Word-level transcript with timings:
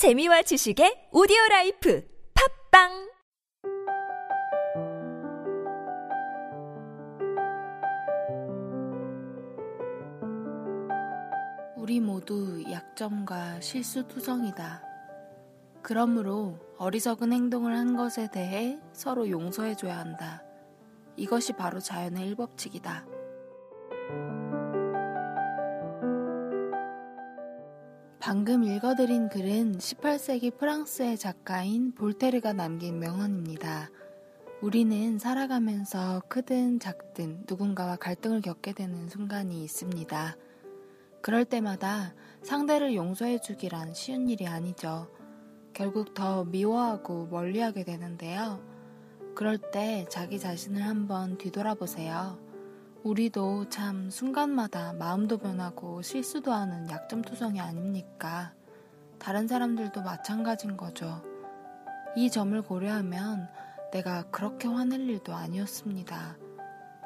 재미와 0.00 0.40
지식의 0.40 1.12
오디오 1.12 1.36
life 1.50 2.02
팟빵 2.32 3.12
우리 11.76 12.00
모두 12.00 12.64
약점과 12.70 13.60
실수투성이다. 13.60 14.82
그러므로 15.82 16.58
어리석은 16.78 17.34
행동을 17.34 17.76
한 17.76 17.94
것에 17.94 18.30
대해 18.30 18.78
서로 18.94 19.28
용서해줘야 19.28 19.98
한다. 19.98 20.42
이것이 21.16 21.52
바로 21.52 21.78
자연의 21.78 22.26
제일법칙이다. 22.26 23.04
방금 28.20 28.64
읽어드린 28.64 29.30
글은 29.30 29.78
18세기 29.78 30.58
프랑스의 30.58 31.16
작가인 31.16 31.94
볼테르가 31.94 32.52
남긴 32.52 32.98
명언입니다. 32.98 33.90
우리는 34.60 35.18
살아가면서 35.18 36.20
크든 36.28 36.80
작든 36.80 37.46
누군가와 37.48 37.96
갈등을 37.96 38.42
겪게 38.42 38.74
되는 38.74 39.08
순간이 39.08 39.64
있습니다. 39.64 40.36
그럴 41.22 41.46
때마다 41.46 42.14
상대를 42.42 42.94
용서해주기란 42.94 43.94
쉬운 43.94 44.28
일이 44.28 44.46
아니죠. 44.46 45.08
결국 45.72 46.12
더 46.12 46.44
미워하고 46.44 47.28
멀리하게 47.28 47.84
되는데요. 47.84 48.62
그럴 49.34 49.56
때 49.56 50.04
자기 50.10 50.38
자신을 50.38 50.82
한번 50.82 51.38
뒤돌아보세요. 51.38 52.49
우리도 53.02 53.70
참 53.70 54.10
순간마다 54.10 54.92
마음도 54.92 55.38
변하고 55.38 56.02
실수도 56.02 56.52
하는 56.52 56.88
약점 56.90 57.22
투성이 57.22 57.58
아닙니까? 57.58 58.52
다른 59.18 59.48
사람들도 59.48 60.02
마찬가지인 60.02 60.76
거죠. 60.76 61.22
이 62.14 62.30
점을 62.30 62.60
고려하면 62.60 63.48
내가 63.90 64.24
그렇게 64.24 64.68
화낼 64.68 65.08
일도 65.08 65.34
아니었습니다. 65.34 66.36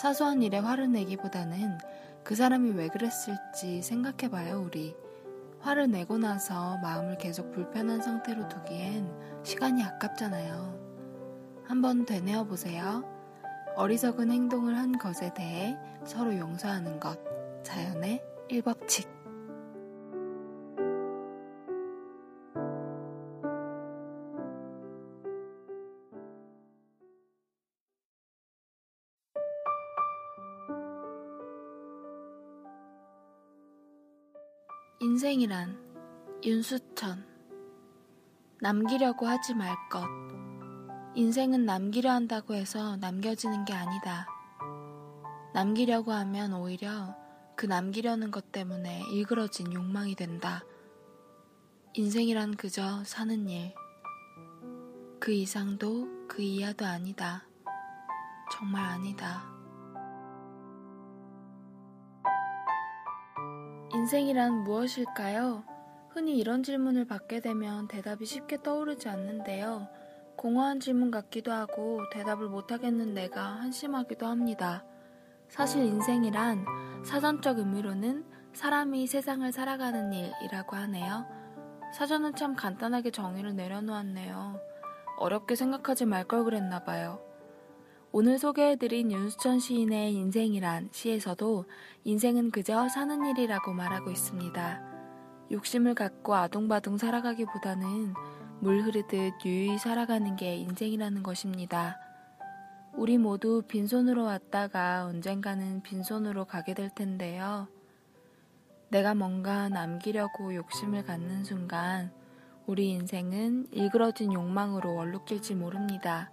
사소한 0.00 0.42
일에 0.42 0.58
화를 0.58 0.92
내기보다는 0.92 1.78
그 2.22 2.36
사람이 2.36 2.70
왜 2.70 2.88
그랬을지 2.88 3.82
생각해봐요, 3.82 4.62
우리. 4.62 4.94
화를 5.58 5.90
내고 5.90 6.18
나서 6.18 6.78
마음을 6.78 7.18
계속 7.18 7.50
불편한 7.50 8.00
상태로 8.00 8.48
두기엔 8.48 9.12
시간이 9.42 9.82
아깝잖아요. 9.82 11.64
한번 11.64 12.06
되뇌어 12.06 12.44
보세요. 12.44 13.19
어리석은 13.80 14.30
행동을 14.30 14.76
한 14.76 14.98
것에 14.98 15.32
대해 15.32 15.74
서로 16.04 16.36
용서하는 16.36 17.00
것. 17.00 17.18
자연의 17.62 18.22
일법칙. 18.50 19.08
인생이란 35.00 35.78
윤수천 36.44 37.24
남기려고 38.60 39.26
하지 39.26 39.54
말 39.54 39.74
것. 39.90 40.39
인생은 41.16 41.66
남기려 41.66 42.08
한다고 42.08 42.54
해서 42.54 42.96
남겨지는 42.96 43.64
게 43.64 43.72
아니다. 43.72 44.28
남기려고 45.52 46.12
하면 46.12 46.54
오히려 46.54 47.16
그 47.56 47.66
남기려는 47.66 48.30
것 48.30 48.52
때문에 48.52 49.02
일그러진 49.10 49.72
욕망이 49.72 50.14
된다. 50.14 50.64
인생이란 51.94 52.54
그저 52.54 53.02
사는 53.02 53.48
일. 53.48 53.74
그 55.18 55.32
이상도 55.32 56.28
그 56.28 56.42
이하도 56.42 56.86
아니다. 56.86 57.44
정말 58.52 58.84
아니다. 58.84 59.42
인생이란 63.92 64.62
무엇일까요? 64.62 65.64
흔히 66.10 66.38
이런 66.38 66.62
질문을 66.62 67.04
받게 67.06 67.40
되면 67.40 67.88
대답이 67.88 68.24
쉽게 68.24 68.62
떠오르지 68.62 69.08
않는데요. 69.08 69.88
공허한 70.40 70.80
질문 70.80 71.10
같기도 71.10 71.52
하고 71.52 72.00
대답을 72.12 72.48
못하겠는 72.48 73.12
내가 73.12 73.42
한심하기도 73.42 74.24
합니다. 74.26 74.82
사실 75.50 75.84
인생이란 75.84 76.64
사전적 77.04 77.58
의미로는 77.58 78.24
사람이 78.54 79.06
세상을 79.06 79.52
살아가는 79.52 80.10
일이라고 80.10 80.76
하네요. 80.76 81.26
사전은 81.92 82.36
참 82.36 82.56
간단하게 82.56 83.10
정의를 83.10 83.54
내려놓았네요. 83.54 84.58
어렵게 85.18 85.56
생각하지 85.56 86.06
말 86.06 86.26
걸 86.26 86.44
그랬나 86.44 86.84
봐요. 86.84 87.20
오늘 88.10 88.38
소개해드린 88.38 89.12
윤수천 89.12 89.58
시인의 89.58 90.14
인생이란 90.14 90.88
시에서도 90.90 91.66
인생은 92.04 92.50
그저 92.50 92.88
사는 92.88 93.26
일이라고 93.26 93.74
말하고 93.74 94.10
있습니다. 94.10 94.80
욕심을 95.52 95.94
갖고 95.94 96.34
아둥바둥 96.34 96.96
살아가기보다는 96.96 98.14
물 98.62 98.82
흐르듯 98.82 99.42
유유히 99.46 99.78
살아가는 99.78 100.36
게 100.36 100.54
인생이라는 100.56 101.22
것입니다. 101.22 101.98
우리 102.94 103.16
모두 103.16 103.62
빈손으로 103.66 104.24
왔다가 104.24 105.06
언젠가는 105.06 105.82
빈손으로 105.82 106.44
가게 106.44 106.74
될 106.74 106.90
텐데요. 106.94 107.68
내가 108.90 109.14
뭔가 109.14 109.70
남기려고 109.70 110.54
욕심을 110.54 111.06
갖는 111.06 111.44
순간 111.44 112.12
우리 112.66 112.90
인생은 112.90 113.68
일그러진 113.70 114.34
욕망으로 114.34 114.94
얼룩질지 114.94 115.54
모릅니다. 115.54 116.30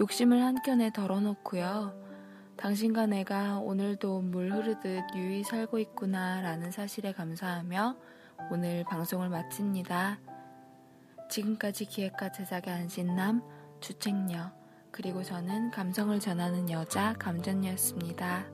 욕심을 0.00 0.42
한켠에 0.42 0.92
덜어놓고요. 0.92 2.04
당신과 2.56 3.06
내가 3.06 3.58
오늘도 3.58 4.22
물 4.22 4.50
흐르듯 4.50 5.14
유유히 5.14 5.44
살고 5.44 5.78
있구나 5.78 6.40
라는 6.40 6.70
사실에 6.70 7.12
감사하며 7.12 7.96
오늘 8.50 8.84
방송을 8.84 9.28
마칩니다. 9.28 10.33
지금까지 11.34 11.86
기획과 11.86 12.30
제작의 12.30 12.72
안신남, 12.72 13.42
주책녀, 13.80 14.52
그리고 14.92 15.24
저는 15.24 15.72
감성을 15.72 16.20
전하는 16.20 16.70
여자 16.70 17.12
감전녀였습니다. 17.14 18.53